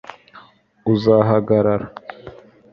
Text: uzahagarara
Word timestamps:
uzahagarara 0.93 1.87